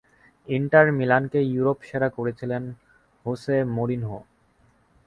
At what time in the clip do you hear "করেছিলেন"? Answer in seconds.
2.17-2.63